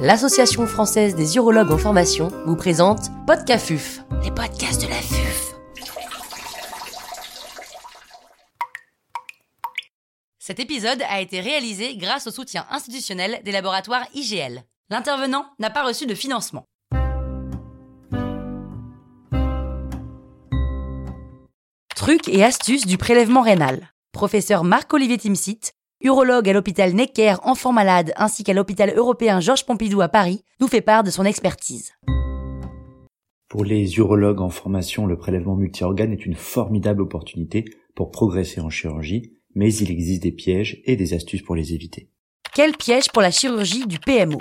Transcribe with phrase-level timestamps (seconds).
[0.00, 5.54] l'Association française des urologues en formation vous présente Podcafuf, les podcasts de la FUF.
[10.38, 14.62] Cet épisode a été réalisé grâce au soutien institutionnel des laboratoires IGL.
[14.90, 16.64] L'intervenant n'a pas reçu de financement.
[21.94, 23.90] Trucs et astuces du prélèvement rénal.
[24.12, 25.72] Professeur Marc-Olivier Timsit,
[26.04, 30.68] urologue à l'hôpital Necker Enfants Malades ainsi qu'à l'hôpital européen Georges Pompidou à Paris, nous
[30.68, 31.92] fait part de son expertise.
[33.48, 38.68] Pour les urologues en formation, le prélèvement multi-organes est une formidable opportunité pour progresser en
[38.68, 42.10] chirurgie, mais il existe des pièges et des astuces pour les éviter.
[42.54, 44.38] Quel piège pour la chirurgie du PMO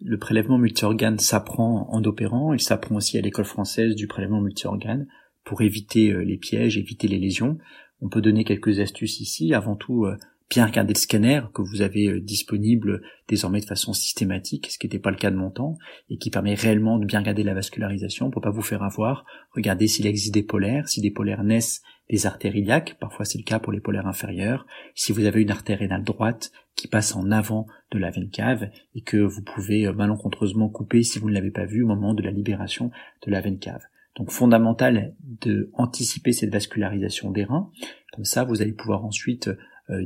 [0.00, 5.08] Le prélèvement multi-organes s'apprend en opérant, il s'apprend aussi à l'école française du prélèvement multi-organes
[5.44, 7.58] pour éviter euh, les pièges, éviter les lésions.
[8.00, 9.54] On peut donner quelques astuces ici.
[9.54, 10.16] Avant tout, euh,
[10.50, 14.86] bien regarder le scanner que vous avez euh, disponible désormais de façon systématique, ce qui
[14.86, 15.76] n'était pas le cas de mon temps,
[16.10, 19.24] et qui permet réellement de bien regarder la vascularisation pour pas vous faire avoir.
[19.54, 23.44] Regardez s'il existe des polaires, si des polaires naissent des artères iliaques, parfois c'est le
[23.44, 24.66] cas pour les polaires inférieurs,
[24.96, 28.70] si vous avez une artère rénale droite qui passe en avant de la veine cave
[28.96, 32.12] et que vous pouvez euh, malencontreusement couper si vous ne l'avez pas vu au moment
[32.12, 32.90] de la libération
[33.24, 33.82] de la veine cave.
[34.16, 37.70] Donc fondamental de anticiper cette vascularisation des reins.
[38.12, 39.48] Comme ça, vous allez pouvoir ensuite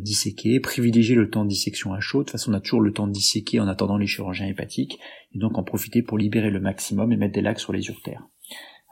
[0.01, 2.93] disséquer, privilégier le temps de dissection à chaud, de toute façon on a toujours le
[2.93, 4.99] temps de disséquer en attendant les chirurgiens hépatiques,
[5.35, 8.27] et donc en profiter pour libérer le maximum et mettre des lacs sur les urtères.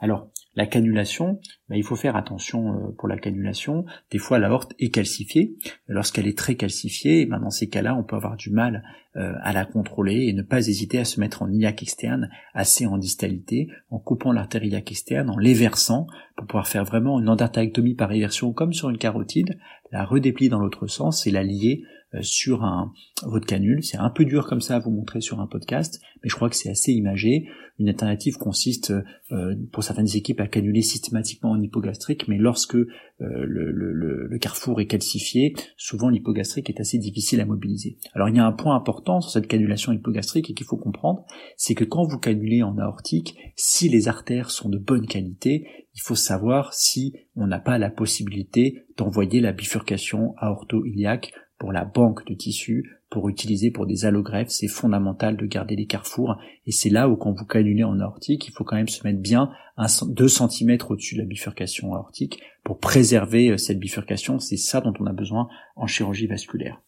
[0.03, 3.85] Alors, la cannulation, ben, il faut faire attention euh, pour la cannulation.
[4.11, 5.55] Des fois, la horte est calcifiée.
[5.87, 8.83] Lorsqu'elle est très calcifiée, ben, dans ces cas-là, on peut avoir du mal
[9.15, 12.85] euh, à la contrôler et ne pas hésiter à se mettre en iliaque externe, assez
[12.85, 17.95] en distalité, en coupant l'artère iliaque externe, en l'éversant, pour pouvoir faire vraiment une endartérectomie
[17.95, 19.57] par éversion comme sur une carotide,
[19.93, 21.81] la redéplier dans l'autre sens et la lier
[22.21, 22.91] sur un,
[23.23, 23.83] votre canule.
[23.83, 26.49] C'est un peu dur comme ça à vous montrer sur un podcast, mais je crois
[26.49, 27.47] que c'est assez imagé.
[27.79, 28.93] Une alternative consiste
[29.31, 32.85] euh, pour certaines équipes à canuler systématiquement en hypogastrique, mais lorsque euh,
[33.19, 37.97] le, le, le, carrefour est calcifié, souvent l'hypogastrique est assez difficile à mobiliser.
[38.13, 41.25] Alors il y a un point important sur cette cannulation hypogastrique et qu'il faut comprendre,
[41.57, 46.01] c'est que quand vous cannulez en aortique, si les artères sont de bonne qualité, il
[46.01, 52.25] faut savoir si on n'a pas la possibilité d'envoyer la bifurcation aorto-iliaque pour la banque
[52.25, 56.89] de tissus, pour utiliser pour des allogreffes, c'est fondamental de garder les carrefours, et c'est
[56.89, 60.27] là où quand vous cannulez en aortique, il faut quand même se mettre bien 2
[60.27, 65.05] cm au-dessus de la bifurcation aortique pour préserver euh, cette bifurcation, c'est ça dont on
[65.05, 66.81] a besoin en chirurgie vasculaire.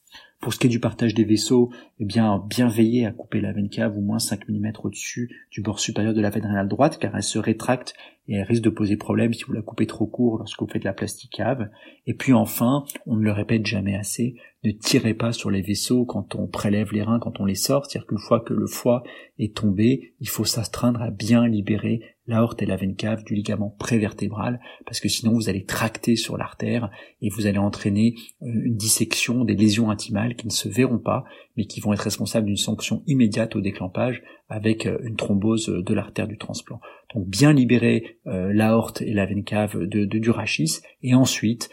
[0.45, 3.51] Pour ce qui est du partage des vaisseaux, eh bien, bien veiller à couper la
[3.51, 7.00] veine cave au moins 5 mm au-dessus du bord supérieur de la veine rénale droite,
[7.00, 7.95] car elle se rétracte
[8.28, 10.84] et elle risque de poser problème si vous la coupez trop court lorsque vous faites
[10.84, 11.72] de la plastique cave.
[12.05, 16.05] Et puis enfin, on ne le répète jamais assez, ne tirez pas sur les vaisseaux
[16.05, 19.01] quand on prélève les reins, quand on les sort, c'est-à-dire qu'une fois que le foie
[19.39, 23.75] est tombé, il faut s'astreindre à bien libérer l'aorte et la veine cave du ligament
[23.77, 26.89] prévertébral, parce que sinon vous allez tracter sur l'artère
[27.21, 31.23] et vous allez entraîner euh, une dissection des lésions intimales qui ne se verront pas,
[31.55, 35.93] mais qui vont être responsables d'une sanction immédiate au déclampage avec euh, une thrombose de
[35.93, 36.79] l'artère du transplant.
[37.13, 41.69] Donc bien libérer euh, l'aorte et la veine cave de, du rachis et ensuite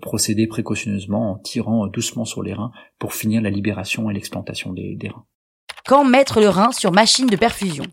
[0.00, 4.98] procéder précautionneusement en tirant doucement sur les reins pour finir la libération et l'explantation des
[5.08, 5.24] reins.
[5.86, 7.84] Quand mettre le rein sur machine de perfusion?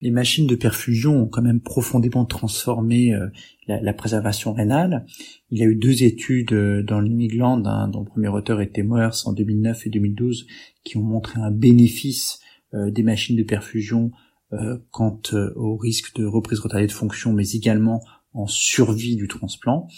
[0.00, 3.28] Les machines de perfusion ont quand même profondément transformé euh,
[3.66, 5.04] la, préservation rénale.
[5.50, 8.82] Il y a eu deux études euh, dans le hein, dont le premier auteur était
[8.82, 10.46] Moers en 2009 et 2012,
[10.84, 12.40] qui ont montré un bénéfice
[12.74, 14.10] euh, des machines de perfusion
[14.92, 15.20] quant
[15.56, 19.88] au risque de reprise retardée de fonction, mais également en survie du transplant.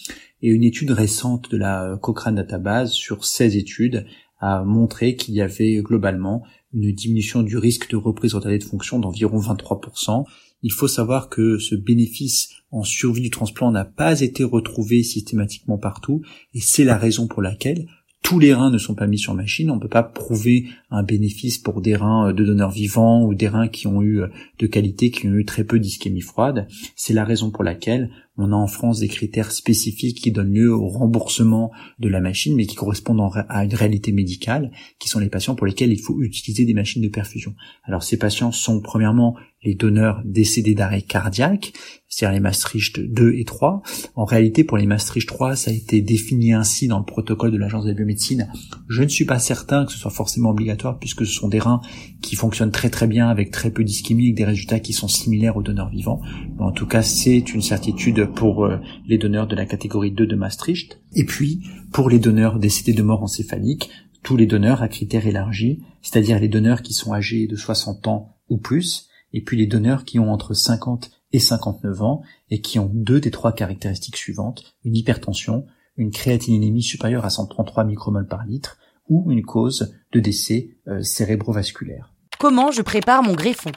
[0.42, 4.06] Et une étude récente de la Cochrane Database sur 16 études
[4.40, 6.42] a montré qu'il y avait globalement
[6.72, 10.24] une diminution du risque de reprise retardée de fonction d'environ 23%.
[10.62, 15.78] Il faut savoir que ce bénéfice en survie du transplant n'a pas été retrouvé systématiquement
[15.78, 16.22] partout,
[16.54, 17.86] et c'est la raison pour laquelle
[18.22, 19.70] tous les reins ne sont pas mis sur machine.
[19.70, 23.48] On ne peut pas prouver un bénéfice pour des reins de donneurs vivants ou des
[23.48, 24.22] reins qui ont eu
[24.58, 26.68] de qualité, qui ont eu très peu d'ischémie froide.
[26.96, 28.10] C'est la raison pour laquelle
[28.40, 32.54] on a en France des critères spécifiques qui donnent lieu au remboursement de la machine,
[32.56, 36.20] mais qui correspondent à une réalité médicale, qui sont les patients pour lesquels il faut
[36.22, 37.54] utiliser des machines de perfusion.
[37.84, 41.72] Alors ces patients sont premièrement les donneurs décédés d'arrêt cardiaque,
[42.08, 43.82] c'est-à-dire les Maastricht 2 et 3.
[44.14, 47.58] En réalité, pour les Maastricht 3, ça a été défini ainsi dans le protocole de
[47.58, 48.50] l'Agence de la biomédecine.
[48.88, 51.82] Je ne suis pas certain que ce soit forcément obligatoire, puisque ce sont des reins
[52.22, 55.56] qui fonctionnent très très bien avec très peu d'ischémie, avec des résultats qui sont similaires
[55.56, 56.22] aux donneurs vivants.
[56.58, 60.36] En tout cas, c'est une certitude pour euh, les donneurs de la catégorie 2 de
[60.36, 61.00] Maastricht.
[61.14, 61.62] Et puis,
[61.92, 63.90] pour les donneurs décédés de mort encéphalique,
[64.22, 68.36] tous les donneurs à critères élargis, c'est-à-dire les donneurs qui sont âgés de 60 ans
[68.48, 72.78] ou plus, et puis les donneurs qui ont entre 50 et 59 ans et qui
[72.78, 75.66] ont deux des trois caractéristiques suivantes, une hypertension,
[75.96, 78.78] une créatininémie supérieure à 133 micromoles par litre
[79.08, 82.12] ou une cause de décès euh, cérébrovasculaire.
[82.38, 83.70] Comment je prépare mon greffon?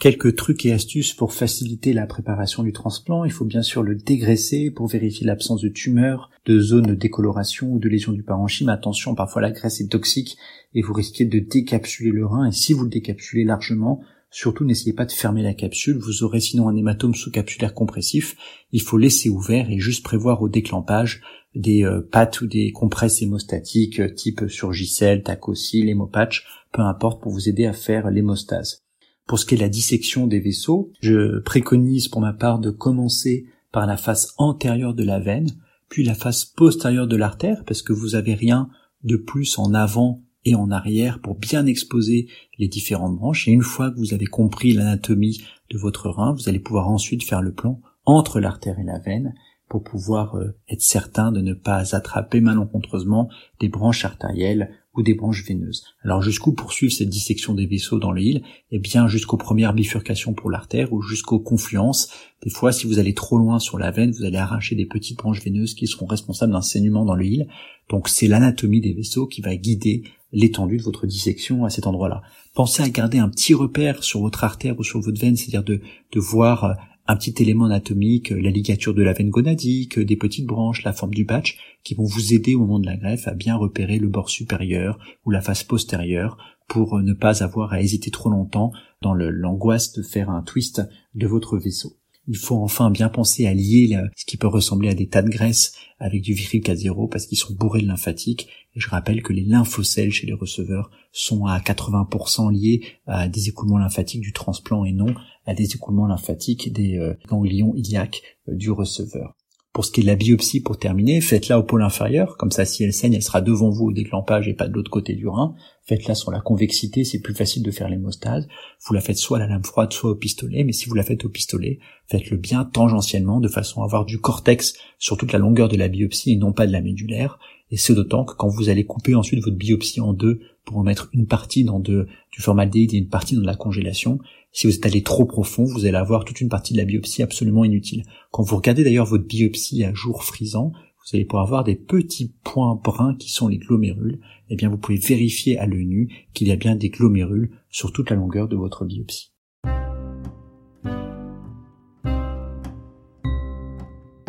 [0.00, 3.24] Quelques trucs et astuces pour faciliter la préparation du transplant.
[3.24, 7.72] Il faut bien sûr le dégraisser pour vérifier l'absence de tumeurs, de zones de décoloration
[7.72, 8.68] ou de lésions du parenchyme.
[8.68, 10.38] Attention, parfois la graisse est toxique
[10.72, 12.46] et vous risquez de décapsuler le rein.
[12.46, 14.00] Et si vous le décapsulez largement,
[14.30, 15.98] surtout n'essayez pas de fermer la capsule.
[15.98, 18.36] Vous aurez sinon un hématome sous-capsulaire compressif.
[18.70, 21.22] Il faut laisser ouvert et juste prévoir au déclampage
[21.56, 27.32] des euh, pattes ou des compresses hémostatiques euh, type surgicel, tacocil, hémopatch, peu importe pour
[27.32, 28.84] vous aider à faire l'hémostase.
[29.28, 32.70] Pour ce qui est de la dissection des vaisseaux, je préconise pour ma part de
[32.70, 35.50] commencer par la face antérieure de la veine,
[35.90, 38.70] puis la face postérieure de l'artère, parce que vous avez rien
[39.04, 42.28] de plus en avant et en arrière pour bien exposer
[42.58, 43.46] les différentes branches.
[43.48, 47.22] Et une fois que vous avez compris l'anatomie de votre rein, vous allez pouvoir ensuite
[47.22, 49.34] faire le plan entre l'artère et la veine
[49.68, 53.28] pour pouvoir euh, être certain de ne pas attraper malencontreusement
[53.60, 55.84] des branches artérielles ou des branches veineuses.
[56.02, 60.50] Alors jusqu'où poursuivre cette dissection des vaisseaux dans l'île Eh bien jusqu'aux premières bifurcations pour
[60.50, 62.10] l'artère ou jusqu'aux confluences.
[62.42, 65.18] Des fois, si vous allez trop loin sur la veine, vous allez arracher des petites
[65.18, 67.48] branches veineuses qui seront responsables d'un saignement dans l'île.
[67.88, 70.02] Donc c'est l'anatomie des vaisseaux qui va guider
[70.32, 72.22] l'étendue de votre dissection à cet endroit-là.
[72.54, 75.80] Pensez à garder un petit repère sur votre artère ou sur votre veine, c'est-à-dire de,
[76.12, 76.74] de voir euh,
[77.08, 81.14] un petit élément anatomique, la ligature de la veine gonadique, des petites branches, la forme
[81.14, 84.08] du patch, qui vont vous aider au moment de la greffe à bien repérer le
[84.08, 86.36] bord supérieur ou la face postérieure
[86.68, 90.82] pour ne pas avoir à hésiter trop longtemps dans l'angoisse de faire un twist
[91.14, 91.96] de votre vaisseau.
[92.30, 95.30] Il faut enfin bien penser à lier ce qui peut ressembler à des tas de
[95.30, 98.48] graisse avec du viril K0 parce qu'ils sont bourrés de lymphatique.
[98.76, 103.48] Et je rappelle que les lymphocèles chez les receveurs sont à 80% liés à des
[103.48, 105.14] écoulements lymphatiques du transplant et non
[105.48, 109.34] à des écoulements lymphatiques des euh, ganglions iliaques euh, du receveur.
[109.72, 112.64] Pour ce qui est de la biopsie, pour terminer, faites-la au pôle inférieur, comme ça
[112.64, 115.28] si elle saigne, elle sera devant vous au déclampage et pas de l'autre côté du
[115.28, 115.54] rein.
[115.84, 118.48] Faites-la sur la convexité, c'est plus facile de faire l'hémostase.
[118.84, 121.04] Vous la faites soit à la lame froide, soit au pistolet, mais si vous la
[121.04, 121.78] faites au pistolet,
[122.08, 125.88] faites-le bien tangentiellement, de façon à avoir du cortex sur toute la longueur de la
[125.88, 127.38] biopsie et non pas de la médulaire.
[127.70, 130.82] Et ce d'autant que quand vous allez couper ensuite votre biopsie en deux pour en
[130.82, 132.06] mettre une partie dans du
[132.38, 134.18] formaldéhyde et une partie dans de la congélation,
[134.52, 137.22] si vous êtes allé trop profond, vous allez avoir toute une partie de la biopsie
[137.22, 138.04] absolument inutile.
[138.30, 142.34] Quand vous regardez d'ailleurs votre biopsie à jour frisant, vous allez pouvoir voir des petits
[142.44, 144.20] points bruns qui sont les glomérules.
[144.50, 147.92] Eh bien, vous pouvez vérifier à l'œil nu qu'il y a bien des glomérules sur
[147.92, 149.32] toute la longueur de votre biopsie.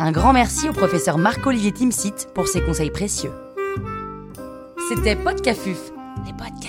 [0.02, 3.32] Un grand merci au professeur Marc-Olivier Timsit pour ses conseils précieux.
[4.88, 5.92] C'était Podcafuf,
[6.24, 6.59] les podcasts.